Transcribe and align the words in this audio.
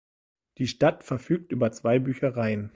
Die 0.57 0.65
Stadt 0.65 1.03
verfügt 1.03 1.51
über 1.51 1.71
zwei 1.71 1.99
Büchereien. 1.99 2.69